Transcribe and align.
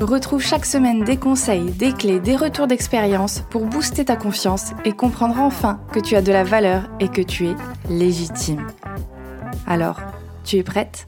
Retrouve 0.00 0.40
chaque 0.40 0.64
semaine 0.64 1.04
des 1.04 1.18
conseils, 1.18 1.72
des 1.72 1.92
clés, 1.92 2.20
des 2.20 2.34
retours 2.34 2.66
d'expérience 2.66 3.42
pour 3.50 3.66
booster 3.66 4.06
ta 4.06 4.16
confiance 4.16 4.70
et 4.86 4.92
comprendre 4.92 5.38
enfin 5.38 5.78
que 5.92 6.00
tu 6.00 6.16
as 6.16 6.22
de 6.22 6.32
la 6.32 6.42
valeur 6.42 6.88
et 7.00 7.08
que 7.08 7.20
tu 7.20 7.48
es 7.48 7.54
légitime. 7.90 8.66
Alors, 9.66 10.00
tu 10.42 10.56
es 10.56 10.62
prête? 10.62 11.06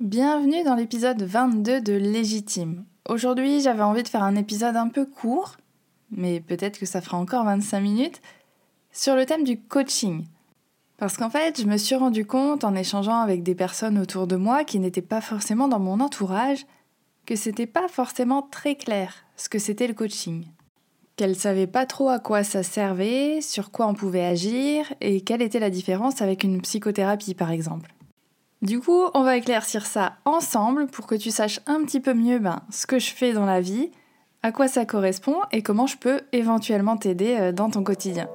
Bienvenue 0.00 0.64
dans 0.64 0.76
l'épisode 0.76 1.22
22 1.22 1.82
de 1.82 1.92
Légitime. 1.92 2.86
Aujourd'hui, 3.06 3.60
j'avais 3.60 3.82
envie 3.82 4.02
de 4.02 4.08
faire 4.08 4.22
un 4.22 4.34
épisode 4.34 4.76
un 4.76 4.88
peu 4.88 5.04
court, 5.04 5.58
mais 6.10 6.40
peut-être 6.40 6.78
que 6.78 6.86
ça 6.86 7.02
fera 7.02 7.18
encore 7.18 7.44
25 7.44 7.80
minutes, 7.80 8.22
sur 8.92 9.14
le 9.14 9.26
thème 9.26 9.44
du 9.44 9.60
coaching. 9.60 10.24
Parce 11.00 11.16
qu'en 11.16 11.30
fait, 11.30 11.58
je 11.58 11.66
me 11.66 11.78
suis 11.78 11.94
rendu 11.94 12.26
compte 12.26 12.62
en 12.62 12.74
échangeant 12.74 13.20
avec 13.20 13.42
des 13.42 13.54
personnes 13.54 13.98
autour 13.98 14.26
de 14.26 14.36
moi 14.36 14.64
qui 14.64 14.78
n'étaient 14.78 15.00
pas 15.00 15.22
forcément 15.22 15.66
dans 15.66 15.78
mon 15.78 15.98
entourage 15.98 16.66
que 17.24 17.36
c'était 17.36 17.66
pas 17.66 17.88
forcément 17.88 18.42
très 18.42 18.74
clair 18.74 19.24
ce 19.34 19.48
que 19.48 19.58
c'était 19.58 19.86
le 19.86 19.94
coaching. 19.94 20.44
Qu'elles 21.16 21.36
savaient 21.36 21.66
pas 21.66 21.86
trop 21.86 22.10
à 22.10 22.18
quoi 22.18 22.44
ça 22.44 22.62
servait, 22.62 23.40
sur 23.40 23.70
quoi 23.70 23.86
on 23.86 23.94
pouvait 23.94 24.26
agir 24.26 24.92
et 25.00 25.22
quelle 25.22 25.40
était 25.40 25.58
la 25.58 25.70
différence 25.70 26.20
avec 26.20 26.44
une 26.44 26.60
psychothérapie 26.60 27.34
par 27.34 27.50
exemple. 27.50 27.94
Du 28.60 28.78
coup, 28.78 29.04
on 29.14 29.22
va 29.22 29.38
éclaircir 29.38 29.86
ça 29.86 30.16
ensemble 30.26 30.86
pour 30.86 31.06
que 31.06 31.14
tu 31.14 31.30
saches 31.30 31.60
un 31.64 31.82
petit 31.82 32.00
peu 32.00 32.12
mieux 32.12 32.40
ben, 32.40 32.60
ce 32.70 32.86
que 32.86 32.98
je 32.98 33.10
fais 33.10 33.32
dans 33.32 33.46
la 33.46 33.62
vie, 33.62 33.90
à 34.42 34.52
quoi 34.52 34.68
ça 34.68 34.84
correspond 34.84 35.38
et 35.50 35.62
comment 35.62 35.86
je 35.86 35.96
peux 35.96 36.20
éventuellement 36.32 36.98
t'aider 36.98 37.38
euh, 37.40 37.52
dans 37.52 37.70
ton 37.70 37.82
quotidien. 37.82 38.28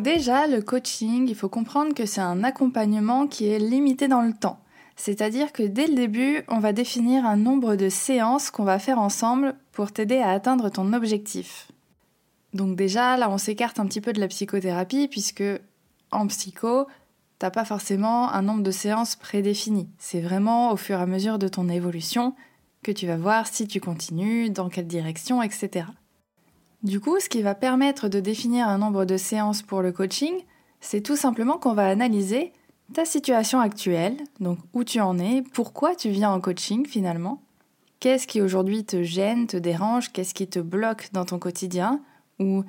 Déjà, 0.00 0.46
le 0.46 0.62
coaching, 0.62 1.28
il 1.28 1.34
faut 1.34 1.50
comprendre 1.50 1.92
que 1.92 2.06
c'est 2.06 2.22
un 2.22 2.42
accompagnement 2.42 3.26
qui 3.26 3.48
est 3.48 3.58
limité 3.58 4.08
dans 4.08 4.22
le 4.22 4.32
temps. 4.32 4.58
C'est-à-dire 4.96 5.52
que 5.52 5.62
dès 5.62 5.86
le 5.86 5.94
début, 5.94 6.42
on 6.48 6.58
va 6.58 6.72
définir 6.72 7.26
un 7.26 7.36
nombre 7.36 7.76
de 7.76 7.90
séances 7.90 8.50
qu'on 8.50 8.64
va 8.64 8.78
faire 8.78 8.98
ensemble 8.98 9.54
pour 9.72 9.92
t'aider 9.92 10.18
à 10.18 10.30
atteindre 10.30 10.70
ton 10.70 10.94
objectif. 10.94 11.70
Donc 12.54 12.76
déjà, 12.76 13.18
là, 13.18 13.28
on 13.30 13.36
s'écarte 13.36 13.78
un 13.78 13.86
petit 13.86 14.00
peu 14.00 14.14
de 14.14 14.20
la 14.20 14.28
psychothérapie 14.28 15.06
puisque 15.06 15.44
en 16.10 16.26
psycho, 16.28 16.86
t'as 17.38 17.50
pas 17.50 17.66
forcément 17.66 18.32
un 18.32 18.40
nombre 18.40 18.62
de 18.62 18.70
séances 18.70 19.16
prédéfini. 19.16 19.90
C'est 19.98 20.20
vraiment 20.20 20.72
au 20.72 20.76
fur 20.76 20.98
et 20.98 21.02
à 21.02 21.06
mesure 21.06 21.38
de 21.38 21.48
ton 21.48 21.68
évolution 21.68 22.34
que 22.82 22.92
tu 22.92 23.06
vas 23.06 23.18
voir 23.18 23.46
si 23.46 23.68
tu 23.68 23.80
continues, 23.80 24.48
dans 24.48 24.70
quelle 24.70 24.86
direction, 24.86 25.42
etc. 25.42 25.84
Du 26.82 26.98
coup, 26.98 27.20
ce 27.20 27.28
qui 27.28 27.42
va 27.42 27.54
permettre 27.54 28.08
de 28.08 28.20
définir 28.20 28.66
un 28.68 28.78
nombre 28.78 29.04
de 29.04 29.18
séances 29.18 29.60
pour 29.60 29.82
le 29.82 29.92
coaching, 29.92 30.32
c'est 30.80 31.02
tout 31.02 31.16
simplement 31.16 31.58
qu'on 31.58 31.74
va 31.74 31.86
analyser 31.86 32.52
ta 32.94 33.04
situation 33.04 33.60
actuelle, 33.60 34.16
donc 34.40 34.58
où 34.72 34.82
tu 34.82 34.98
en 35.00 35.18
es, 35.18 35.42
pourquoi 35.52 35.94
tu 35.94 36.08
viens 36.08 36.30
en 36.30 36.40
coaching 36.40 36.86
finalement, 36.86 37.42
qu'est-ce 38.00 38.26
qui 38.26 38.40
aujourd'hui 38.40 38.84
te 38.84 39.02
gêne, 39.02 39.46
te 39.46 39.58
dérange, 39.58 40.10
qu'est-ce 40.10 40.32
qui 40.32 40.48
te 40.48 40.58
bloque 40.58 41.10
dans 41.12 41.26
ton 41.26 41.38
quotidien, 41.38 42.00
ou 42.38 42.64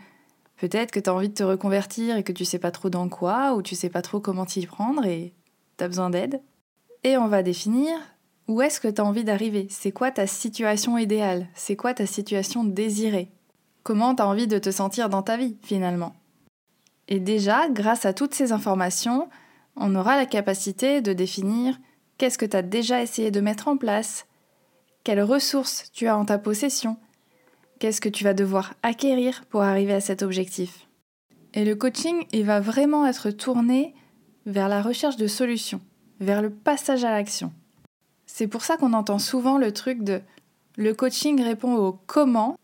peut-être 0.57 0.91
que 0.91 0.99
tu 0.99 1.09
as 1.09 1.13
envie 1.13 1.29
de 1.29 1.33
te 1.33 1.43
reconvertir 1.43 2.17
et 2.17 2.23
que 2.23 2.33
tu 2.33 2.43
sais 2.43 2.59
pas 2.59 2.72
trop 2.72 2.89
dans 2.89 3.07
quoi, 3.07 3.55
ou 3.55 3.61
tu 3.61 3.75
sais 3.75 3.89
pas 3.89 4.01
trop 4.01 4.19
comment 4.19 4.45
t'y 4.45 4.66
prendre 4.66 5.05
et 5.05 5.33
tu 5.78 5.83
as 5.85 5.88
besoin 5.88 6.09
d'aide. 6.09 6.41
Et 7.03 7.17
on 7.17 7.28
va 7.28 7.43
définir 7.43 7.97
où 8.49 8.61
est-ce 8.61 8.81
que 8.81 8.89
tu 8.89 8.99
as 8.99 9.05
envie 9.05 9.23
d'arriver, 9.23 9.67
c'est 9.69 9.93
quoi 9.93 10.11
ta 10.11 10.28
situation 10.28 10.97
idéale, 10.97 11.47
c'est 11.55 11.78
quoi 11.78 11.93
ta 11.93 12.05
situation 12.05 12.66
désirée, 12.66 13.31
comment 13.83 14.15
tu 14.15 14.21
as 14.21 14.27
envie 14.27 14.47
de 14.47 14.59
te 14.59 14.71
sentir 14.71 15.09
dans 15.09 15.23
ta 15.23 15.37
vie 15.37 15.57
finalement? 15.61 16.13
Et 17.07 17.19
déjà, 17.19 17.67
grâce 17.69 18.05
à 18.05 18.13
toutes 18.13 18.33
ces 18.33 18.51
informations, 18.51 19.29
on 19.75 19.95
aura 19.95 20.15
la 20.15 20.25
capacité 20.25 21.01
de 21.01 21.13
définir 21.13 21.77
qu'est-ce 22.17 22.37
que 22.37 22.45
tu 22.45 22.57
as 22.57 22.61
déjà 22.61 23.01
essayé 23.01 23.31
de 23.31 23.41
mettre 23.41 23.67
en 23.67 23.77
place, 23.77 24.25
quelles 25.03 25.23
ressources 25.23 25.91
tu 25.91 26.07
as 26.07 26.17
en 26.17 26.25
ta 26.25 26.37
possession, 26.37 26.97
qu'est-ce 27.79 28.01
que 28.01 28.09
tu 28.09 28.23
vas 28.23 28.33
devoir 28.33 28.75
acquérir 28.83 29.43
pour 29.49 29.63
arriver 29.63 29.93
à 29.93 30.01
cet 30.01 30.21
objectif. 30.21 30.87
Et 31.53 31.65
le 31.65 31.75
coaching, 31.75 32.25
il 32.31 32.45
va 32.45 32.59
vraiment 32.59 33.05
être 33.05 33.31
tourné 33.31 33.93
vers 34.45 34.69
la 34.69 34.81
recherche 34.81 35.17
de 35.17 35.27
solutions, 35.27 35.81
vers 36.19 36.41
le 36.41 36.49
passage 36.49 37.03
à 37.03 37.11
l'action. 37.11 37.51
C'est 38.25 38.47
pour 38.47 38.63
ça 38.63 38.77
qu'on 38.77 38.93
entend 38.93 39.19
souvent 39.19 39.57
le 39.57 39.73
truc 39.73 40.03
de 40.03 40.21
le 40.77 40.93
coaching 40.93 41.41
répond 41.43 41.75
au 41.75 41.91
comment 42.07 42.55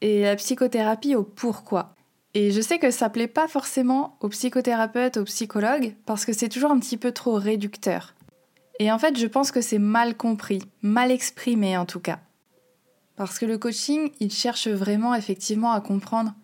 et 0.00 0.22
la 0.22 0.36
psychothérapie 0.36 1.14
au 1.14 1.22
pourquoi. 1.22 1.94
Et 2.34 2.50
je 2.50 2.60
sais 2.60 2.78
que 2.78 2.90
ça 2.90 3.08
plaît 3.08 3.28
pas 3.28 3.48
forcément 3.48 4.16
aux 4.20 4.28
psychothérapeutes, 4.28 5.16
aux 5.16 5.24
psychologues, 5.24 5.94
parce 6.04 6.24
que 6.24 6.32
c'est 6.32 6.50
toujours 6.50 6.70
un 6.70 6.78
petit 6.78 6.98
peu 6.98 7.12
trop 7.12 7.34
réducteur. 7.34 8.14
Et 8.78 8.92
en 8.92 8.98
fait, 8.98 9.18
je 9.18 9.26
pense 9.26 9.50
que 9.50 9.62
c'est 9.62 9.78
mal 9.78 10.16
compris, 10.16 10.62
mal 10.82 11.10
exprimé 11.10 11.78
en 11.78 11.86
tout 11.86 12.00
cas. 12.00 12.18
Parce 13.16 13.38
que 13.38 13.46
le 13.46 13.56
coaching, 13.56 14.10
il 14.20 14.30
cherche 14.30 14.68
vraiment 14.68 15.14
effectivement 15.14 15.72
à 15.72 15.80
comprendre 15.80 16.34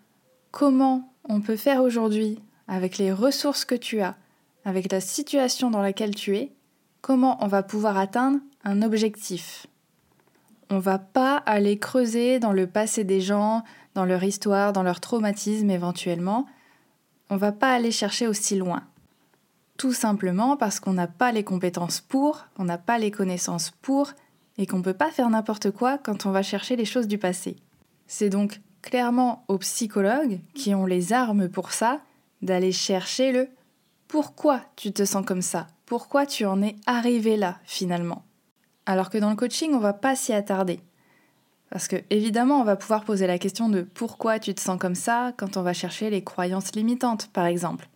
comment 0.49 1.13
on 1.29 1.41
peut 1.41 1.55
faire 1.55 1.83
aujourd'hui, 1.83 2.39
avec 2.67 2.97
les 2.97 3.11
ressources 3.11 3.65
que 3.65 3.75
tu 3.75 4.01
as, 4.01 4.15
avec 4.65 4.91
la 4.91 4.99
situation 4.99 5.69
dans 5.69 5.81
laquelle 5.81 6.15
tu 6.15 6.35
es, 6.37 6.51
comment 7.01 7.37
on 7.43 7.47
va 7.47 7.61
pouvoir 7.61 7.97
atteindre 7.97 8.39
un 8.63 8.81
objectif. 8.81 9.67
On 10.69 10.79
va 10.79 10.99
pas 10.99 11.37
aller 11.37 11.77
creuser 11.77 12.39
dans 12.39 12.51
le 12.51 12.67
passé 12.67 13.03
des 13.03 13.21
gens, 13.21 13.63
dans 13.95 14.05
leur 14.05 14.23
histoire, 14.23 14.73
dans 14.73 14.83
leur 14.83 14.99
traumatisme 14.99 15.69
éventuellement. 15.69 16.45
On 17.29 17.37
va 17.37 17.51
pas 17.51 17.73
aller 17.73 17.91
chercher 17.91 18.27
aussi 18.27 18.55
loin. 18.55 18.83
Tout 19.77 19.93
simplement 19.93 20.55
parce 20.57 20.79
qu'on 20.79 20.93
n'a 20.93 21.07
pas 21.07 21.31
les 21.31 21.43
compétences 21.43 21.99
pour, 21.99 22.45
on 22.57 22.65
n'a 22.65 22.77
pas 22.77 22.97
les 22.97 23.11
connaissances 23.11 23.71
pour, 23.81 24.11
et 24.57 24.67
qu'on 24.67 24.77
ne 24.77 24.83
peut 24.83 24.93
pas 24.93 25.11
faire 25.11 25.29
n'importe 25.29 25.71
quoi 25.71 25.97
quand 25.97 26.25
on 26.25 26.31
va 26.31 26.43
chercher 26.43 26.75
les 26.75 26.85
choses 26.85 27.07
du 27.07 27.17
passé. 27.17 27.55
C'est 28.07 28.29
donc 28.29 28.61
clairement 28.81 29.45
aux 29.47 29.57
psychologues, 29.57 30.41
qui 30.53 30.75
ont 30.75 30.85
les 30.85 31.13
armes 31.13 31.49
pour 31.49 31.71
ça, 31.71 32.01
d'aller 32.41 32.71
chercher 32.71 33.31
le 33.31 33.49
pourquoi 34.07 34.61
tu 34.75 34.91
te 34.91 35.05
sens 35.05 35.25
comme 35.25 35.41
ça, 35.41 35.67
pourquoi 35.87 36.25
tu 36.25 36.45
en 36.45 36.61
es 36.61 36.75
arrivé 36.85 37.35
là 37.35 37.57
finalement? 37.63 38.23
Alors 38.85 39.09
que 39.09 39.17
dans 39.17 39.29
le 39.29 39.35
coaching, 39.35 39.73
on 39.73 39.79
va 39.79 39.93
pas 39.93 40.15
s'y 40.15 40.33
attarder. 40.33 40.79
Parce 41.69 41.87
que 41.87 41.95
évidemment, 42.09 42.61
on 42.61 42.63
va 42.63 42.75
pouvoir 42.75 43.03
poser 43.03 43.25
la 43.25 43.39
question 43.39 43.69
de 43.69 43.81
pourquoi 43.81 44.39
tu 44.39 44.53
te 44.53 44.61
sens 44.61 44.77
comme 44.79 44.95
ça 44.95 45.33
quand 45.37 45.57
on 45.57 45.63
va 45.63 45.73
chercher 45.73 46.09
les 46.09 46.23
croyances 46.23 46.75
limitantes, 46.75 47.27
par 47.33 47.45
exemple, 47.45 47.89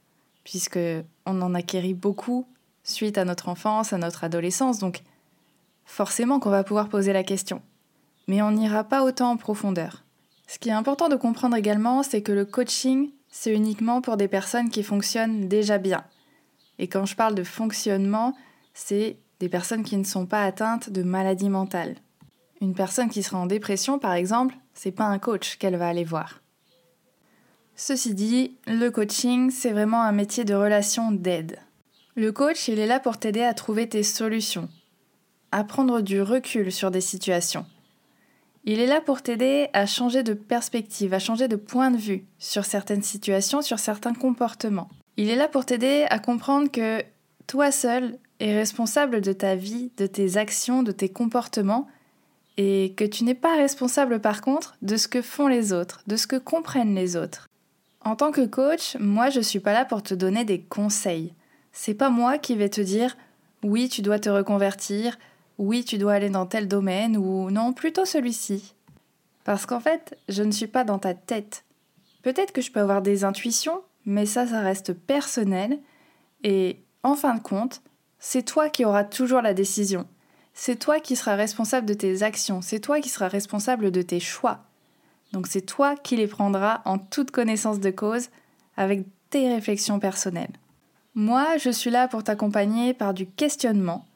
puisque 0.44 0.80
on 1.26 1.42
en 1.42 1.53
acquérit 1.53 1.94
beaucoup 1.94 2.47
suite 2.84 3.18
à 3.18 3.26
notre 3.26 3.50
enfance, 3.50 3.94
à 3.94 3.97
notre 3.97 4.24
adolescence, 4.24 4.80
donc 4.80 5.03
forcément 5.86 6.40
qu'on 6.40 6.50
va 6.50 6.64
pouvoir 6.64 6.90
poser 6.90 7.14
la 7.14 7.24
question. 7.24 7.62
Mais 8.28 8.42
on 8.42 8.52
n'ira 8.52 8.84
pas 8.84 9.03
autant 9.03 9.31
en 9.31 9.38
profondeur. 9.38 10.03
Ce 10.47 10.58
qui 10.58 10.70
est 10.70 10.74
important 10.74 11.09
de 11.09 11.16
comprendre 11.16 11.56
également, 11.56 12.02
c'est 12.02 12.22
que 12.22 12.31
le 12.31 12.46
coaching, 12.46 13.12
c'est 13.30 13.53
uniquement 13.53 14.02
pour 14.02 14.18
des 14.18 14.28
personnes 14.28 14.70
qui 14.70 14.84
fonctionnent 14.84 15.47
déjà 15.47 15.78
bien. 15.78 16.03
Et 16.79 16.88
quand 16.88 17.06
je 17.06 17.16
parle 17.16 17.35
de 17.35 17.44
fonctionnement, 17.44 18.34
c'est 18.73 19.17
des 19.39 19.49
personnes 19.49 19.84
qui 19.84 19.97
ne 19.97 20.03
sont 20.03 20.25
pas 20.25 20.43
atteintes 20.43 20.89
de 20.89 21.03
maladies 21.03 21.49
mentales. 21.49 21.95
Une 22.61 22.73
personne 22.73 23.09
qui 23.09 23.23
sera 23.23 23.37
en 23.37 23.45
dépression, 23.45 23.99
par 23.99 24.13
exemple, 24.13 24.55
c'est 24.73 24.91
pas 24.91 25.05
un 25.05 25.19
coach 25.19 25.57
qu'elle 25.57 25.75
va 25.75 25.87
aller 25.87 26.03
voir. 26.03 26.41
Ceci 27.75 28.16
dit, 28.16 28.57
le 28.66 28.89
coaching, 28.89 29.51
c'est 29.51 29.72
vraiment 29.72 30.01
un 30.01 30.11
métier 30.11 30.43
de 30.43 30.55
relation 30.55 31.11
d'aide. 31.11 31.59
Le 32.16 32.31
coach, 32.31 32.67
il 32.67 32.79
est 32.79 32.87
là 32.87 32.99
pour 32.99 33.19
t'aider 33.19 33.43
à 33.43 33.53
trouver 33.53 33.87
tes 33.87 34.01
solutions, 34.01 34.69
à 35.51 35.63
prendre 35.63 36.01
du 36.01 36.19
recul 36.19 36.72
sur 36.72 36.89
des 36.89 37.01
situations. 37.01 37.67
Il 38.63 38.79
est 38.79 38.87
là 38.87 38.99
pour 38.99 39.22
t'aider 39.22 39.69
à 39.73 39.85
changer 39.85 40.23
de 40.23 40.34
perspective, 40.34 41.13
à 41.13 41.19
changer 41.19 41.47
de 41.47 41.55
point 41.55 41.91
de 41.91 41.97
vue 41.97 42.25
sur 42.39 42.66
certaines 42.66 43.03
situations, 43.03 43.61
sur 43.61 43.78
certains 43.78 44.13
comportements. 44.13 44.89
Il 45.16 45.29
est 45.29 45.35
là 45.35 45.47
pour 45.47 45.66
t'aider 45.66 46.05
à 46.09 46.17
comprendre 46.17 46.72
que 46.72 47.03
toi 47.45 47.72
seul 47.72 48.17
es 48.39 48.53
responsable 48.53 49.22
de 49.22 49.34
ta 49.34 49.55
vie, 49.55 49.91
de 49.97 50.07
tes 50.07 50.37
actions, 50.37 50.84
de 50.84 50.91
tes 50.91 51.09
comportements, 51.09 51.87
et 52.57 52.93
que 52.97 53.05
tu 53.05 53.23
n'es 53.23 53.35
pas 53.35 53.55
responsable 53.55 54.19
par 54.19 54.41
contre 54.41 54.78
de 54.81 54.97
ce 54.97 55.07
que 55.07 55.22
font 55.22 55.47
les 55.47 55.73
autres, 55.73 56.01
de 56.07 56.16
ce 56.16 56.28
que 56.28 56.35
comprennent 56.35 56.95
les 56.95 57.16
autres. 57.16 57.47
En 58.01 58.16
tant 58.16 58.31
que 58.31 58.45
coach, 58.45 58.95
moi 58.99 59.29
je 59.29 59.41
suis 59.41 59.59
pas 59.59 59.73
là 59.73 59.85
pour 59.85 60.01
te 60.01 60.13
donner 60.13 60.43
des 60.43 60.61
conseils. 60.61 61.34
C'est 61.72 61.93
pas 61.93 62.09
moi 62.09 62.37
qui 62.37 62.55
vais 62.55 62.69
te 62.69 62.81
dire 62.81 63.16
oui, 63.63 63.89
tu 63.89 64.01
dois 64.01 64.19
te 64.19 64.29
reconvertir, 64.29 65.17
oui, 65.57 65.84
tu 65.84 65.97
dois 65.97 66.13
aller 66.13 66.29
dans 66.29 66.45
tel 66.45 66.67
domaine, 66.67 67.17
ou 67.17 67.49
non, 67.49 67.73
plutôt 67.73 68.05
celui-ci. 68.05 68.75
Parce 69.43 69.66
qu'en 69.66 69.79
fait, 69.79 70.17
je 70.29 70.43
ne 70.43 70.51
suis 70.51 70.67
pas 70.67 70.84
dans 70.84 70.99
ta 70.99 71.13
tête. 71.13 71.63
Peut-être 72.22 72.51
que 72.51 72.61
je 72.61 72.72
peux 72.72 72.79
avoir 72.79 73.01
des 73.01 73.23
intuitions, 73.23 73.81
mais 74.05 74.25
ça, 74.25 74.45
ça 74.45 74.61
reste 74.61 74.93
personnel. 74.93 75.79
Et 76.43 76.84
en 77.03 77.16
fin 77.16 77.35
de 77.35 77.41
compte, 77.41 77.81
c'est 78.19 78.43
toi 78.43 78.69
qui 78.69 78.85
auras 78.85 79.03
toujours 79.03 79.41
la 79.41 79.53
décision. 79.53 80.08
C'est 80.53 80.78
toi 80.78 80.99
qui 80.99 81.16
seras 81.16 81.35
responsable 81.35 81.85
de 81.85 81.93
tes 81.93 82.23
actions, 82.23 82.61
c'est 82.61 82.79
toi 82.79 82.99
qui 82.99 83.09
seras 83.09 83.28
responsable 83.28 83.91
de 83.91 84.02
tes 84.02 84.19
choix. 84.19 84.66
Donc 85.31 85.47
c'est 85.47 85.61
toi 85.61 85.96
qui 85.96 86.16
les 86.16 86.28
prendras 86.28 86.81
en 86.85 86.97
toute 86.97 87.31
connaissance 87.31 87.79
de 87.79 87.91
cause 87.91 88.29
avec 88.75 89.05
tes 89.29 89.53
réflexions 89.53 89.99
personnelles. 89.99 90.53
Moi, 91.16 91.58
je 91.58 91.69
suis 91.69 91.90
là 91.90 92.08
pour 92.08 92.23
t'accompagner 92.23 92.93
par 92.93 93.14
du 93.14 93.28
questionnement, 93.28 94.08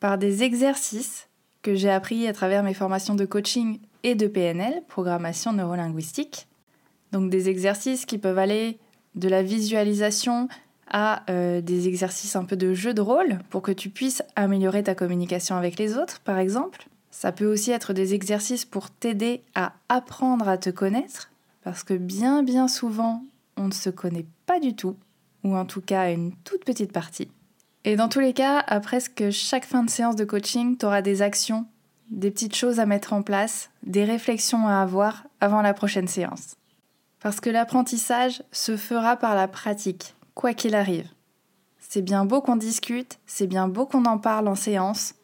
par 0.00 0.18
des 0.18 0.42
exercices 0.42 1.28
que 1.62 1.74
j'ai 1.74 1.90
appris 1.90 2.26
à 2.26 2.32
travers 2.32 2.62
mes 2.62 2.74
formations 2.74 3.14
de 3.14 3.24
coaching 3.24 3.80
et 4.02 4.14
de 4.14 4.26
PNL, 4.26 4.82
programmation 4.88 5.52
neurolinguistique. 5.52 6.48
Donc 7.12 7.30
des 7.30 7.48
exercices 7.48 8.06
qui 8.06 8.18
peuvent 8.18 8.38
aller 8.38 8.78
de 9.14 9.28
la 9.28 9.42
visualisation 9.42 10.48
à 10.90 11.22
euh, 11.30 11.60
des 11.60 11.88
exercices 11.88 12.36
un 12.36 12.44
peu 12.44 12.56
de 12.56 12.74
jeu 12.74 12.92
de 12.94 13.00
rôle 13.00 13.38
pour 13.48 13.62
que 13.62 13.72
tu 13.72 13.88
puisses 13.88 14.22
améliorer 14.36 14.82
ta 14.82 14.94
communication 14.94 15.56
avec 15.56 15.78
les 15.78 15.96
autres, 15.96 16.20
par 16.20 16.38
exemple. 16.38 16.86
Ça 17.10 17.32
peut 17.32 17.46
aussi 17.46 17.70
être 17.70 17.92
des 17.92 18.14
exercices 18.14 18.64
pour 18.64 18.90
t'aider 18.90 19.42
à 19.54 19.72
apprendre 19.88 20.48
à 20.48 20.58
te 20.58 20.70
connaître, 20.70 21.30
parce 21.62 21.82
que 21.82 21.94
bien 21.94 22.42
bien 22.42 22.68
souvent, 22.68 23.24
on 23.56 23.68
ne 23.68 23.72
se 23.72 23.90
connaît 23.90 24.26
pas 24.46 24.60
du 24.60 24.74
tout, 24.74 24.96
ou 25.44 25.56
en 25.56 25.64
tout 25.64 25.80
cas 25.80 26.12
une 26.12 26.32
toute 26.44 26.64
petite 26.64 26.92
partie. 26.92 27.28
Et 27.84 27.96
dans 27.96 28.08
tous 28.08 28.20
les 28.20 28.34
cas, 28.34 28.58
à 28.58 28.80
presque 28.80 29.30
chaque 29.30 29.64
fin 29.64 29.82
de 29.82 29.90
séance 29.90 30.16
de 30.16 30.24
coaching, 30.24 30.76
tu 30.76 30.84
auras 30.84 31.02
des 31.02 31.22
actions, 31.22 31.66
des 32.10 32.30
petites 32.30 32.56
choses 32.56 32.78
à 32.78 32.86
mettre 32.86 33.12
en 33.12 33.22
place, 33.22 33.70
des 33.82 34.04
réflexions 34.04 34.66
à 34.66 34.80
avoir 34.80 35.24
avant 35.40 35.62
la 35.62 35.72
prochaine 35.72 36.08
séance. 36.08 36.56
Parce 37.20 37.40
que 37.40 37.50
l'apprentissage 37.50 38.42
se 38.52 38.76
fera 38.76 39.16
par 39.16 39.34
la 39.34 39.48
pratique, 39.48 40.14
quoi 40.40 40.54
qu'il 40.54 40.74
arrive. 40.74 41.06
C'est 41.80 42.00
bien 42.00 42.24
beau 42.24 42.40
qu'on 42.40 42.56
discute, 42.56 43.18
c'est 43.26 43.46
bien 43.46 43.68
beau 43.68 43.84
qu'on 43.84 44.06
en 44.06 44.16
parle 44.16 44.48
en 44.48 44.54
séance, 44.54 45.14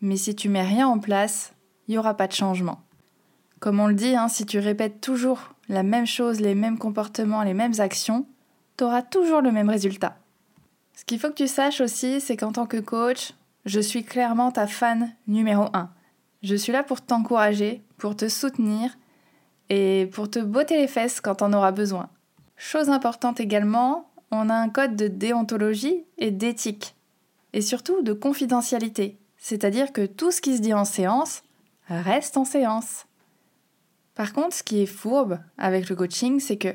mais 0.00 0.16
si 0.16 0.36
tu 0.36 0.48
mets 0.48 0.62
rien 0.62 0.86
en 0.86 1.00
place, 1.00 1.54
il 1.88 1.90
n'y 1.90 1.98
aura 1.98 2.14
pas 2.14 2.28
de 2.28 2.32
changement. 2.34 2.80
Comme 3.58 3.80
on 3.80 3.88
le 3.88 3.94
dit, 3.94 4.14
hein, 4.14 4.28
si 4.28 4.46
tu 4.46 4.60
répètes 4.60 5.00
toujours 5.00 5.40
la 5.68 5.82
même 5.82 6.06
chose, 6.06 6.38
les 6.38 6.54
mêmes 6.54 6.78
comportements, 6.78 7.42
les 7.42 7.52
mêmes 7.52 7.80
actions, 7.80 8.26
tu 8.78 8.84
auras 8.84 9.02
toujours 9.02 9.40
le 9.40 9.50
même 9.50 9.68
résultat. 9.68 10.18
Ce 10.94 11.04
qu'il 11.04 11.18
faut 11.18 11.30
que 11.30 11.34
tu 11.34 11.48
saches 11.48 11.80
aussi, 11.80 12.20
c'est 12.20 12.36
qu'en 12.36 12.52
tant 12.52 12.66
que 12.66 12.76
coach, 12.76 13.32
je 13.64 13.80
suis 13.80 14.04
clairement 14.04 14.52
ta 14.52 14.68
fan 14.68 15.12
numéro 15.26 15.64
1. 15.72 15.90
Je 16.44 16.54
suis 16.54 16.72
là 16.72 16.84
pour 16.84 17.00
t'encourager, 17.00 17.82
pour 17.98 18.14
te 18.14 18.28
soutenir 18.28 18.96
et 19.68 20.08
pour 20.12 20.30
te 20.30 20.38
botter 20.38 20.76
les 20.76 20.86
fesses 20.86 21.20
quand 21.20 21.42
on 21.42 21.52
aura 21.52 21.72
besoin. 21.72 22.08
Chose 22.62 22.90
importante 22.90 23.40
également, 23.40 24.09
on 24.30 24.48
a 24.48 24.54
un 24.54 24.68
code 24.68 24.96
de 24.96 25.08
déontologie 25.08 26.04
et 26.18 26.30
d'éthique, 26.30 26.94
et 27.52 27.62
surtout 27.62 28.02
de 28.02 28.12
confidentialité. 28.12 29.18
C'est-à-dire 29.36 29.92
que 29.92 30.06
tout 30.06 30.30
ce 30.30 30.40
qui 30.40 30.56
se 30.56 30.62
dit 30.62 30.74
en 30.74 30.84
séance 30.84 31.42
reste 31.88 32.36
en 32.36 32.44
séance. 32.44 33.06
Par 34.14 34.32
contre, 34.32 34.54
ce 34.54 34.62
qui 34.62 34.80
est 34.82 34.86
fourbe 34.86 35.40
avec 35.58 35.88
le 35.88 35.96
coaching, 35.96 36.40
c'est 36.40 36.58
que 36.58 36.74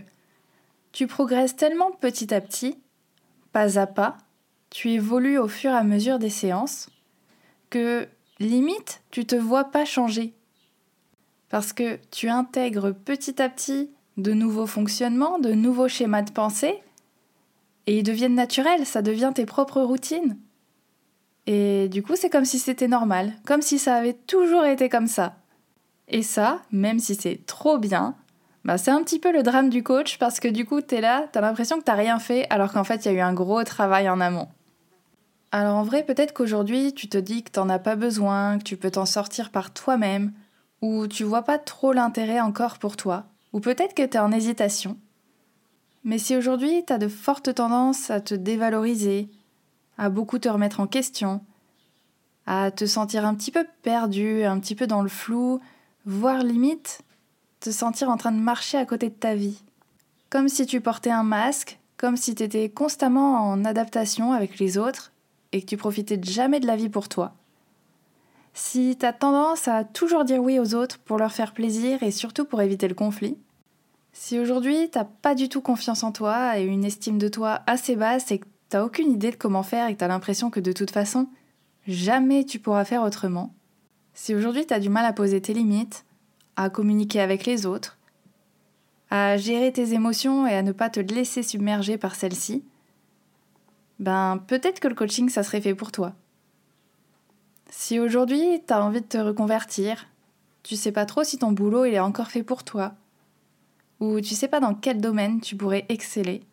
tu 0.91 1.07
progresses 1.07 1.55
tellement 1.55 1.91
petit 1.91 2.33
à 2.33 2.41
petit, 2.41 2.77
pas 3.51 3.79
à 3.79 3.85
pas, 3.85 4.17
tu 4.69 4.91
évolues 4.91 5.37
au 5.37 5.47
fur 5.47 5.71
et 5.71 5.75
à 5.75 5.83
mesure 5.83 6.19
des 6.19 6.29
séances, 6.29 6.89
que 7.69 8.07
limite, 8.39 9.01
tu 9.11 9.25
te 9.25 9.35
vois 9.35 9.65
pas 9.65 9.85
changer. 9.85 10.33
Parce 11.49 11.71
que 11.71 11.99
tu 12.11 12.29
intègres 12.29 12.93
petit 12.93 13.41
à 13.41 13.47
petit 13.47 13.91
de 14.17 14.33
nouveaux 14.33 14.67
fonctionnements, 14.67 15.39
de 15.39 15.53
nouveaux 15.53 15.87
schémas 15.87 16.23
de 16.23 16.31
pensée, 16.31 16.81
et 17.87 17.99
ils 17.99 18.03
deviennent 18.03 18.35
naturels, 18.35 18.85
ça 18.85 19.01
devient 19.01 19.31
tes 19.33 19.45
propres 19.45 19.81
routines. 19.81 20.37
Et 21.47 21.87
du 21.89 22.01
coup, 22.01 22.15
c'est 22.15 22.29
comme 22.29 22.45
si 22.45 22.57
c'était 22.57 22.87
normal, 22.87 23.33
comme 23.45 23.61
si 23.61 23.77
ça 23.77 23.95
avait 23.95 24.13
toujours 24.13 24.65
été 24.65 24.89
comme 24.89 25.07
ça. 25.07 25.35
Et 26.07 26.23
ça, 26.23 26.61
même 26.71 26.99
si 26.99 27.15
c'est 27.15 27.45
trop 27.45 27.77
bien, 27.77 28.15
bah 28.63 28.77
c'est 28.77 28.91
un 28.91 29.03
petit 29.03 29.19
peu 29.19 29.31
le 29.31 29.43
drame 29.43 29.69
du 29.69 29.83
coach 29.83 30.17
parce 30.17 30.39
que 30.39 30.47
du 30.47 30.65
coup, 30.65 30.81
t'es 30.81 31.01
là, 31.01 31.27
t'as 31.31 31.41
l'impression 31.41 31.77
que 31.77 31.83
t'as 31.83 31.93
rien 31.93 32.19
fait 32.19 32.47
alors 32.49 32.71
qu'en 32.73 32.83
fait, 32.83 33.05
il 33.05 33.11
y 33.11 33.15
a 33.15 33.17
eu 33.17 33.21
un 33.21 33.33
gros 33.33 33.63
travail 33.63 34.09
en 34.09 34.19
amont. 34.19 34.47
Alors 35.51 35.77
en 35.77 35.83
vrai, 35.83 36.03
peut-être 36.03 36.33
qu'aujourd'hui, 36.33 36.93
tu 36.93 37.07
te 37.07 37.17
dis 37.17 37.43
que 37.43 37.51
t'en 37.51 37.69
as 37.69 37.79
pas 37.79 37.95
besoin, 37.95 38.57
que 38.57 38.63
tu 38.63 38.77
peux 38.77 38.91
t'en 38.91 39.05
sortir 39.05 39.51
par 39.51 39.71
toi-même, 39.71 40.33
ou 40.81 41.07
tu 41.07 41.23
vois 41.23 41.43
pas 41.43 41.59
trop 41.59 41.93
l'intérêt 41.93 42.39
encore 42.39 42.79
pour 42.79 42.97
toi, 42.97 43.25
ou 43.53 43.59
peut-être 43.59 43.93
que 43.93 44.05
t'es 44.05 44.19
en 44.19 44.31
hésitation. 44.31 44.97
Mais 46.05 46.19
si 46.19 46.37
aujourd'hui, 46.37 46.83
t'as 46.85 46.99
de 46.99 47.07
fortes 47.07 47.55
tendances 47.55 48.11
à 48.11 48.21
te 48.21 48.35
dévaloriser, 48.35 49.27
à 49.97 50.09
beaucoup 50.09 50.37
te 50.37 50.47
remettre 50.47 50.79
en 50.79 50.85
question, 50.85 51.41
à 52.45 52.69
te 52.69 52.85
sentir 52.85 53.25
un 53.25 53.33
petit 53.33 53.49
peu 53.49 53.65
perdu, 53.81 54.43
un 54.43 54.59
petit 54.59 54.75
peu 54.75 54.85
dans 54.85 55.01
le 55.01 55.09
flou, 55.09 55.59
voire 56.05 56.43
limite 56.43 57.01
te 57.59 57.71
sentir 57.71 58.11
en 58.11 58.17
train 58.17 58.31
de 58.31 58.39
marcher 58.39 58.77
à 58.77 58.85
côté 58.85 59.09
de 59.09 59.15
ta 59.15 59.33
vie. 59.33 59.63
Comme 60.29 60.47
si 60.47 60.67
tu 60.67 60.79
portais 60.79 61.09
un 61.09 61.23
masque, 61.23 61.79
comme 61.97 62.17
si 62.17 62.35
tu 62.35 62.43
étais 62.43 62.69
constamment 62.69 63.49
en 63.49 63.65
adaptation 63.65 64.31
avec 64.31 64.59
les 64.59 64.77
autres 64.77 65.11
et 65.53 65.61
que 65.61 65.65
tu 65.65 65.75
profitais 65.75 66.19
jamais 66.21 66.59
de 66.59 66.67
la 66.67 66.75
vie 66.75 66.89
pour 66.89 67.09
toi. 67.09 67.33
Si 68.53 68.95
tu 68.95 69.05
as 69.07 69.13
tendance 69.13 69.67
à 69.67 69.83
toujours 69.83 70.23
dire 70.23 70.43
oui 70.43 70.59
aux 70.59 70.75
autres 70.75 70.99
pour 70.99 71.17
leur 71.17 71.31
faire 71.31 71.53
plaisir 71.53 72.03
et 72.03 72.11
surtout 72.11 72.45
pour 72.45 72.61
éviter 72.61 72.87
le 72.87 72.93
conflit, 72.93 73.39
si 74.17 74.39
aujourd'hui 74.39 74.89
t'as 74.89 75.03
pas 75.03 75.35
du 75.35 75.49
tout 75.49 75.59
confiance 75.59 76.01
en 76.01 76.13
toi 76.13 76.57
et 76.57 76.63
une 76.63 76.85
estime 76.85 77.17
de 77.17 77.27
toi 77.27 77.61
assez 77.67 77.97
basse 77.97 78.31
et 78.31 78.39
que 78.39 78.47
t'as 78.69 78.81
aucune 78.81 79.11
idée 79.11 79.29
de 79.29 79.35
comment 79.35 79.61
faire 79.61 79.89
et 79.89 79.93
que 79.93 79.99
t'as 79.99 80.07
l'impression 80.07 80.49
que 80.49 80.61
de 80.61 80.71
toute 80.71 80.89
façon, 80.89 81.27
jamais 81.85 82.45
tu 82.45 82.57
pourras 82.57 82.85
faire 82.85 83.03
autrement, 83.03 83.53
si 84.13 84.33
aujourd'hui 84.33 84.65
t'as 84.65 84.79
du 84.79 84.87
mal 84.87 85.05
à 85.05 85.11
poser 85.11 85.41
tes 85.41 85.53
limites, 85.53 86.05
à 86.55 86.69
communiquer 86.69 87.19
avec 87.19 87.45
les 87.45 87.65
autres, 87.65 87.97
à 89.09 89.35
gérer 89.35 89.73
tes 89.73 89.93
émotions 89.93 90.47
et 90.47 90.55
à 90.55 90.63
ne 90.63 90.71
pas 90.71 90.89
te 90.89 91.01
laisser 91.01 91.43
submerger 91.43 91.97
par 91.97 92.15
celles-ci, 92.15 92.63
ben 93.99 94.41
peut-être 94.47 94.79
que 94.79 94.87
le 94.87 94.95
coaching 94.95 95.27
ça 95.27 95.43
serait 95.43 95.61
fait 95.61 95.75
pour 95.75 95.91
toi. 95.91 96.13
Si 97.69 97.99
aujourd'hui 97.99 98.61
t'as 98.65 98.81
envie 98.81 99.01
de 99.01 99.07
te 99.07 99.17
reconvertir, 99.17 100.07
tu 100.63 100.77
sais 100.77 100.93
pas 100.93 101.05
trop 101.05 101.25
si 101.25 101.37
ton 101.37 101.51
boulot 101.51 101.83
il 101.83 101.93
est 101.93 101.99
encore 101.99 102.29
fait 102.29 102.43
pour 102.43 102.63
toi, 102.63 102.95
ou 103.99 104.19
tu 104.21 104.35
sais 104.35 104.47
pas 104.47 104.59
dans 104.59 104.73
quel 104.73 104.99
domaine 104.99 105.41
tu 105.41 105.55
pourrais 105.55 105.85
exceller, 105.89 106.43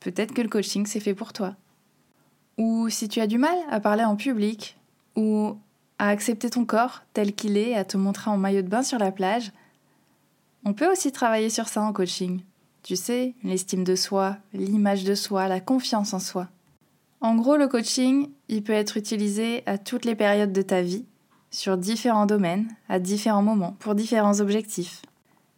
peut-être 0.00 0.32
que 0.32 0.42
le 0.42 0.48
coaching 0.48 0.86
c'est 0.86 1.00
fait 1.00 1.14
pour 1.14 1.32
toi. 1.32 1.56
Ou 2.58 2.88
si 2.88 3.08
tu 3.08 3.20
as 3.20 3.26
du 3.26 3.38
mal 3.38 3.56
à 3.70 3.80
parler 3.80 4.04
en 4.04 4.16
public, 4.16 4.78
ou 5.14 5.58
à 5.98 6.08
accepter 6.08 6.50
ton 6.50 6.64
corps 6.64 7.02
tel 7.12 7.34
qu'il 7.34 7.56
est, 7.56 7.74
à 7.74 7.84
te 7.84 7.96
montrer 7.96 8.30
en 8.30 8.36
maillot 8.36 8.62
de 8.62 8.68
bain 8.68 8.82
sur 8.82 8.98
la 8.98 9.12
plage, 9.12 9.52
on 10.64 10.72
peut 10.72 10.90
aussi 10.90 11.12
travailler 11.12 11.50
sur 11.50 11.68
ça 11.68 11.82
en 11.82 11.92
coaching. 11.92 12.40
Tu 12.82 12.96
sais, 12.96 13.34
l'estime 13.42 13.84
de 13.84 13.96
soi, 13.96 14.36
l'image 14.52 15.04
de 15.04 15.14
soi, 15.14 15.48
la 15.48 15.60
confiance 15.60 16.14
en 16.14 16.18
soi. 16.18 16.48
En 17.20 17.34
gros, 17.34 17.56
le 17.56 17.68
coaching, 17.68 18.28
il 18.48 18.62
peut 18.62 18.72
être 18.72 18.96
utilisé 18.96 19.62
à 19.66 19.78
toutes 19.78 20.04
les 20.04 20.14
périodes 20.14 20.52
de 20.52 20.62
ta 20.62 20.82
vie, 20.82 21.04
sur 21.50 21.78
différents 21.78 22.26
domaines, 22.26 22.68
à 22.88 22.98
différents 22.98 23.42
moments, 23.42 23.76
pour 23.78 23.94
différents 23.94 24.40
objectifs. 24.40 25.02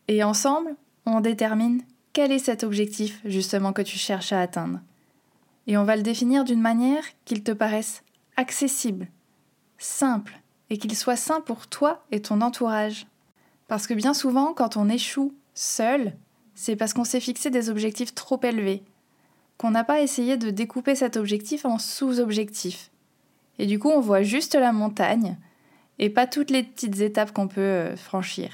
Et 0.07 0.23
ensemble, 0.23 0.77
on 1.17 1.21
détermine 1.21 1.83
quel 2.13 2.33
est 2.33 2.39
cet 2.39 2.65
objectif 2.65 3.21
justement 3.25 3.73
que 3.73 3.83
tu 3.83 3.99
cherches 3.99 4.33
à 4.33 4.41
atteindre. 4.41 4.81
Et 5.67 5.77
on 5.77 5.85
va 5.85 5.97
le 5.97 6.03
définir 6.03 6.45
d'une 6.45 6.61
manière 6.61 7.05
qu'il 7.25 7.43
te 7.43 7.53
paraisse 7.53 8.03
accessible, 8.37 9.09
simple 9.77 10.41
et 10.71 10.79
qu'il 10.79 10.97
soit 10.97 11.17
sain 11.17 11.41
pour 11.41 11.67
toi 11.67 12.05
et 12.11 12.21
ton 12.21 12.41
entourage. 12.41 13.07
Parce 13.69 13.87
que 13.87 13.95
bien 13.95 14.15
souvent, 14.15 14.55
quand 14.55 14.77
on 14.77 14.89
échoue 14.89 15.35
seul, 15.55 16.15
c'est 16.55 16.77
parce 16.77 16.95
qu'on 16.95 17.05
s'est 17.05 17.21
fixé 17.21 17.51
des 17.51 17.71
objectifs 17.71 18.15
trop 18.15 18.41
élevés, 18.43 18.83
qu'on 19.59 19.71
n'a 19.71 19.85
pas 19.85 20.01
essayé 20.01 20.37
de 20.37 20.51
découper 20.51 20.95
cet 20.95 21.17
objectif 21.17 21.65
en 21.65 21.79
sous-objectifs. 21.79 22.91
Et 23.59 23.67
du 23.67 23.79
coup, 23.79 23.91
on 23.91 24.01
voit 24.01 24.23
juste 24.23 24.55
la 24.55 24.73
montagne 24.73 25.37
et 25.99 26.11
pas 26.11 26.27
toutes 26.27 26.51
les 26.51 26.63
petites 26.63 27.01
étapes 27.01 27.33
qu'on 27.33 27.49
peut 27.49 27.61
euh, 27.61 27.97
franchir. 27.97 28.51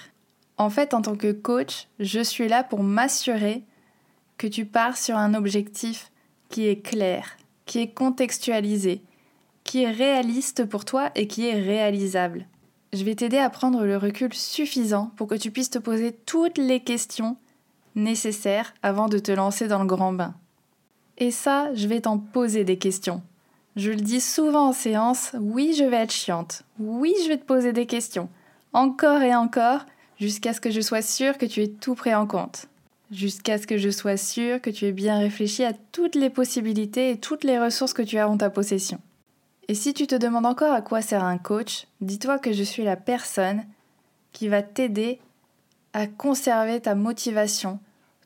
En 0.57 0.71
fait, 0.71 0.95
en 0.95 1.03
tant 1.03 1.17
que 1.17 1.33
coach, 1.33 1.89
je 1.99 2.21
suis 2.21 2.49
là 2.49 2.63
pour 2.63 2.83
m'assurer 2.83 3.63
que 4.39 4.47
tu 4.47 4.65
pars 4.65 4.97
sur 4.97 5.17
un 5.17 5.35
objectif 5.35 6.11
qui 6.49 6.69
est 6.69 6.81
clair, 6.81 7.37
qui 7.67 7.81
est 7.81 7.89
contextualisé, 7.89 9.01
qui 9.65 9.83
est 9.83 9.91
réaliste 9.91 10.65
pour 10.67 10.85
toi 10.85 11.11
et 11.15 11.27
qui 11.27 11.47
est 11.47 11.61
réalisable. 11.61 12.47
Je 12.93 13.05
vais 13.05 13.17
t'aider 13.17 13.39
à 13.39 13.51
prendre 13.51 13.85
le 13.85 13.97
recul 13.97 14.33
suffisant 14.33 15.11
pour 15.17 15.27
que 15.27 15.35
tu 15.35 15.51
puisses 15.51 15.71
te 15.71 15.79
poser 15.79 16.13
toutes 16.13 16.59
les 16.59 16.81
questions 16.81 17.37
nécessaires 17.97 18.75
avant 18.83 19.09
de 19.09 19.19
te 19.19 19.33
lancer 19.33 19.67
dans 19.67 19.81
le 19.81 19.87
grand 19.87 20.13
bain. 20.13 20.35
Et 21.19 21.31
ça, 21.31 21.75
je 21.75 21.89
vais 21.89 22.03
t'en 22.03 22.19
poser 22.19 22.65
des 22.65 22.79
questions. 22.79 23.23
Je 23.77 23.91
le 23.91 23.97
dis 23.97 24.21
souvent 24.21 24.69
en 24.69 24.73
séance, 24.73 25.33
oui, 25.41 25.75
je 25.77 25.85
vais 25.85 25.97
être 25.97 26.13
chiante. 26.13 26.63
Oui, 26.79 27.13
je 27.25 27.29
vais 27.29 27.39
te 27.39 27.45
poser 27.45 27.73
des 27.73 27.87
questions. 27.87 28.29
Encore 28.73 29.23
et 29.23 29.35
encore, 29.35 29.87
jusqu'à 30.19 30.53
ce 30.53 30.61
que 30.61 30.71
je 30.71 30.81
sois 30.81 31.03
sûre 31.03 31.39
que 31.39 31.47
tu 31.47 31.63
aies 31.63 31.69
tout 31.69 31.95
pris 31.95 32.15
en 32.15 32.27
compte. 32.27 32.67
Jusqu'à 33.11 33.59
ce 33.59 33.67
que 33.67 33.79
je 33.79 33.91
sois 33.91 34.17
sûre 34.17 34.61
que 34.61 34.71
tu 34.71 34.87
aies 34.87 34.93
bien 34.93 35.19
réfléchi 35.19 35.65
à 35.65 35.73
toutes 35.93 36.15
les 36.15 36.31
possibilités 36.31 37.11
et 37.11 37.19
toutes 37.19 37.45
les 37.45 37.59
ressources 37.59 37.93
que 37.93 38.03
tu 38.03 38.19
as 38.19 38.29
en 38.29 38.37
ta 38.37 38.51
possession. 38.51 39.01
Et 39.69 39.75
si 39.75 39.95
tu 39.95 40.07
te 40.07 40.15
demandes 40.15 40.47
encore 40.47 40.73
à 40.73 40.83
quoi 40.83 41.01
sert 41.01 41.25
un 41.25 41.39
coach, 41.39 41.87
dis-toi 42.01 42.39
que 42.39 42.53
je 42.53 42.63
suis 42.63 42.85
la 42.85 42.97
personne 42.97 43.65
qui 44.33 44.49
va 44.49 44.63
t'aider 44.63 45.21
à 45.93 46.07
conserver 46.07 46.81
ta 46.81 46.95
motivation, 46.95 47.79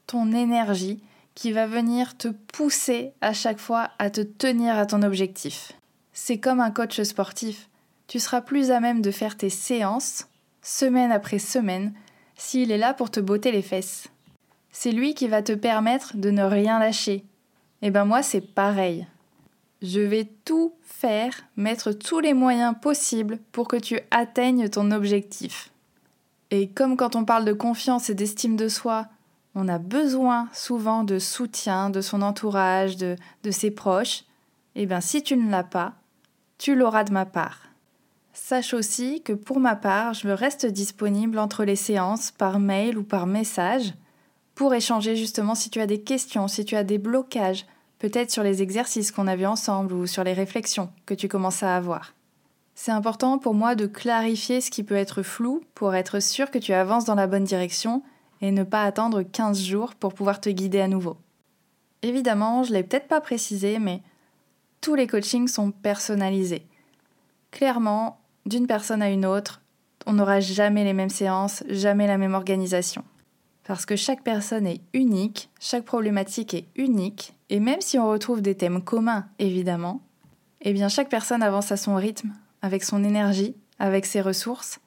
ton 0.07 0.33
énergie, 0.33 1.01
qui 1.35 1.53
va 1.53 1.67
venir 1.67 2.17
te 2.17 2.29
pousser 2.29 3.13
à 3.21 3.33
chaque 3.33 3.61
fois 3.61 3.91
à 4.01 4.11
te 4.11 4.23
tenir 4.23 4.77
à 4.77 4.87
ton 4.87 5.03
objectif. 5.03 5.73
C'est 6.13 6.39
comme 6.39 6.59
un 6.59 6.73
coach 6.73 7.01
sportif. 7.03 7.69
Tu 8.09 8.19
seras 8.19 8.41
plus 8.41 8.73
à 8.73 8.81
même 8.81 9.03
de 9.03 9.13
faire 9.13 9.37
tes 9.37 9.51
séances, 9.51 10.27
semaine 10.69 11.13
après 11.13 11.39
semaine, 11.39 11.95
s'il 12.37 12.71
est 12.71 12.79
là 12.79 12.93
pour 12.93 13.11
te 13.11 13.21
botter 13.21 13.51
les 13.51 13.63
fesses. 13.63 14.09
C'est 14.71 14.93
lui 14.93 15.15
qui 15.15 15.27
va 15.27 15.43
te 15.43 15.53
permettre 15.53 16.17
de 16.17 16.31
ne 16.31 16.43
rien 16.43 16.79
lâcher. 16.79 17.25
Et 17.81 17.87
eh 17.87 17.91
ben 17.91 18.05
moi 18.05 18.23
c'est 18.23 18.43
pareil. 18.43 19.07
Je 19.81 20.01
vais 20.01 20.29
tout 20.45 20.75
faire, 20.83 21.33
mettre 21.57 21.93
tous 21.93 22.21
les 22.21 22.35
moyens 22.35 22.75
possibles 22.81 23.39
pour 23.53 23.67
que 23.67 23.77
tu 23.77 23.99
atteignes 24.11 24.69
ton 24.69 24.91
objectif. 24.91 25.71
Et 26.51 26.69
comme 26.69 26.97
quand 26.97 27.17
on 27.17 27.25
parle 27.25 27.45
de 27.45 27.53
confiance 27.53 28.11
et 28.11 28.15
d'estime 28.15 28.57
de 28.57 28.69
soi, 28.69 29.07
on 29.55 29.69
a 29.69 29.79
besoin 29.79 30.49
souvent 30.53 31.03
de 31.03 31.19
soutien 31.19 31.89
de 31.89 32.01
son 32.01 32.21
entourage, 32.21 32.97
de, 32.97 33.17
de 33.43 33.51
ses 33.51 33.71
proches, 33.71 34.25
eh 34.75 34.85
bien 34.85 35.01
si 35.01 35.23
tu 35.23 35.37
ne 35.37 35.51
l'as 35.51 35.65
pas, 35.65 35.95
tu 36.59 36.75
l'auras 36.75 37.05
de 37.05 37.13
ma 37.13 37.25
part. 37.25 37.68
Sache 38.41 38.73
aussi 38.73 39.21
que 39.21 39.35
pour 39.35 39.61
ma 39.61 39.77
part, 39.77 40.15
je 40.15 40.29
reste 40.29 40.65
disponible 40.65 41.39
entre 41.39 41.65
les 41.65 41.77
séances 41.77 42.31
par 42.31 42.61
mail 42.61 42.97
ou 42.97 43.03
par 43.03 43.27
message 43.27 43.93
pour 44.55 44.73
échanger 44.73 45.17
justement 45.17 45.55
si 45.55 45.69
tu 45.69 45.81
as 45.81 45.87
des 45.87 46.01
questions, 46.01 46.49
si 46.49 46.65
tu 46.65 46.75
as 46.75 46.85
des 46.85 46.97
blocages, 46.97 47.67
peut-être 47.99 48.31
sur 48.31 48.43
les 48.43 48.63
exercices 48.63 49.13
qu'on 49.13 49.27
a 49.27 49.37
vus 49.37 49.45
ensemble 49.45 49.93
ou 49.93 50.07
sur 50.07 50.25
les 50.25 50.33
réflexions 50.33 50.89
que 51.05 51.13
tu 51.13 51.29
commences 51.29 51.63
à 51.63 51.77
avoir. 51.77 52.15
C'est 52.75 52.93
important 52.93 53.39
pour 53.39 53.53
moi 53.53 53.75
de 53.75 53.87
clarifier 53.87 54.63
ce 54.63 54.71
qui 54.71 54.83
peut 54.83 54.95
être 54.95 55.23
flou 55.23 55.63
pour 55.75 55.95
être 55.95 56.21
sûr 56.21 56.51
que 56.51 56.59
tu 56.59 56.73
avances 56.73 57.05
dans 57.05 57.17
la 57.17 57.27
bonne 57.27 57.45
direction 57.45 58.03
et 58.41 58.51
ne 58.51 58.63
pas 58.63 58.85
attendre 58.85 59.23
15 59.23 59.61
jours 59.63 59.95
pour 59.95 60.15
pouvoir 60.15 60.41
te 60.41 60.49
guider 60.49 60.81
à 60.81 60.89
nouveau. 60.89 61.19
Évidemment, 62.03 62.63
je 62.63 62.71
ne 62.71 62.77
l'ai 62.77 62.85
peut-être 62.85 63.09
pas 63.09 63.21
précisé, 63.21 63.79
mais 63.79 64.01
tous 64.81 64.95
les 64.95 65.09
coachings 65.09 65.49
sont 65.49 65.71
personnalisés. 65.71 66.67
Clairement, 67.51 68.21
d'une 68.49 68.67
personne 68.67 69.03
à 69.03 69.11
une 69.11 69.27
autre, 69.27 69.61
on 70.07 70.15
n'aura 70.15 70.41
jamais 70.41 70.85
les 70.85 70.95
mêmes 70.95 71.11
séances, 71.11 71.63
jamais 71.69 72.07
la 72.07 72.19
même 72.19 72.35
organisation. 72.35 73.05
Parce 73.65 73.85
que 73.85 73.97
chaque 73.97 74.23
personne 74.23 74.67
est 74.67 74.81
unique, 74.95 75.51
chaque 75.61 75.85
problématique 75.85 76.55
est 76.55 76.67
unique, 76.75 77.35
et 77.51 77.61
même 77.61 77.83
si 77.83 77.99
on 77.99 78.09
retrouve 78.09 78.41
des 78.41 78.55
thèmes 78.55 78.83
communs, 78.83 79.29
évidemment, 79.39 80.01
eh 80.63 80.73
bien 80.73 80.89
chaque 80.89 81.11
personne 81.11 81.43
avance 81.43 81.71
à 81.71 81.77
son 81.77 81.95
rythme, 81.95 82.33
avec 82.63 82.83
son 82.83 83.05
énergie, 83.05 83.55
avec 83.79 84.07
ses 84.07 84.23
ressources. 84.23 84.81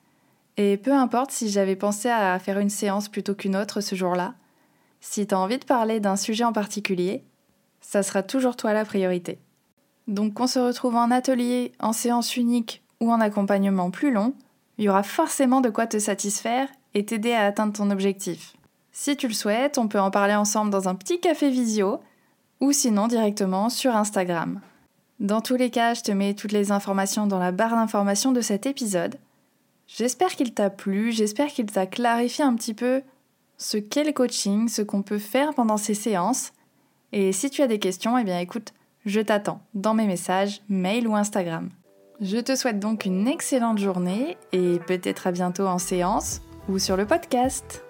Et 0.57 0.77
peu 0.77 0.93
importe 0.93 1.31
si 1.31 1.49
j'avais 1.49 1.75
pensé 1.75 2.09
à 2.09 2.37
faire 2.39 2.59
une 2.59 2.69
séance 2.69 3.07
plutôt 3.07 3.35
qu'une 3.35 3.55
autre 3.55 3.81
ce 3.81 3.95
jour-là, 3.95 4.33
si 4.99 5.25
tu 5.25 5.35
as 5.35 5.39
envie 5.39 5.59
de 5.59 5.65
parler 5.65 5.99
d'un 5.99 6.15
sujet 6.15 6.43
en 6.43 6.53
particulier, 6.53 7.23
ça 7.79 8.03
sera 8.03 8.23
toujours 8.23 8.55
toi 8.55 8.73
la 8.73 8.85
priorité. 8.85 9.39
Donc 10.07 10.33
qu'on 10.33 10.47
se 10.47 10.59
retrouve 10.59 10.95
en 10.95 11.11
atelier, 11.11 11.71
en 11.79 11.93
séance 11.93 12.35
unique 12.35 12.81
ou 13.01 13.11
en 13.11 13.19
accompagnement 13.19 13.91
plus 13.91 14.11
long, 14.11 14.33
il 14.77 14.85
y 14.85 14.89
aura 14.89 15.03
forcément 15.03 15.59
de 15.59 15.69
quoi 15.69 15.87
te 15.87 15.99
satisfaire 15.99 16.69
et 16.93 17.05
t'aider 17.05 17.33
à 17.33 17.45
atteindre 17.45 17.73
ton 17.73 17.91
objectif. 17.91 18.53
Si 18.93 19.17
tu 19.17 19.27
le 19.27 19.33
souhaites, 19.33 19.77
on 19.77 19.87
peut 19.87 19.99
en 19.99 20.11
parler 20.11 20.35
ensemble 20.35 20.71
dans 20.71 20.87
un 20.87 20.95
petit 20.95 21.19
café 21.19 21.49
visio 21.49 21.99
ou 22.61 22.71
sinon 22.71 23.07
directement 23.07 23.69
sur 23.69 23.95
Instagram. 23.95 24.61
Dans 25.19 25.41
tous 25.41 25.55
les 25.55 25.69
cas, 25.69 25.93
je 25.93 26.01
te 26.01 26.11
mets 26.11 26.33
toutes 26.33 26.51
les 26.51 26.71
informations 26.71 27.27
dans 27.27 27.39
la 27.39 27.51
barre 27.51 27.75
d'informations 27.75 28.31
de 28.31 28.41
cet 28.41 28.65
épisode. 28.65 29.17
J'espère 29.87 30.35
qu'il 30.35 30.53
t'a 30.53 30.69
plu, 30.69 31.11
j'espère 31.11 31.47
qu'il 31.47 31.65
t'a 31.65 31.85
clarifié 31.85 32.43
un 32.43 32.55
petit 32.55 32.73
peu 32.73 33.01
ce 33.57 33.77
qu'est 33.77 34.03
le 34.03 34.13
coaching, 34.13 34.67
ce 34.67 34.81
qu'on 34.81 35.01
peut 35.01 35.19
faire 35.19 35.53
pendant 35.53 35.77
ces 35.77 35.93
séances. 35.93 36.53
Et 37.11 37.31
si 37.33 37.49
tu 37.49 37.61
as 37.61 37.67
des 37.67 37.79
questions, 37.79 38.17
eh 38.17 38.23
bien 38.23 38.39
écoute, 38.39 38.73
je 39.05 39.19
t'attends 39.19 39.61
dans 39.73 39.93
mes 39.93 40.07
messages, 40.07 40.61
mail 40.69 41.07
ou 41.07 41.15
Instagram. 41.15 41.69
Je 42.21 42.37
te 42.37 42.55
souhaite 42.55 42.79
donc 42.79 43.05
une 43.05 43.27
excellente 43.27 43.79
journée 43.79 44.37
et 44.51 44.77
peut-être 44.85 45.25
à 45.25 45.31
bientôt 45.31 45.65
en 45.65 45.79
séance 45.79 46.43
ou 46.69 46.77
sur 46.77 46.95
le 46.95 47.07
podcast. 47.07 47.83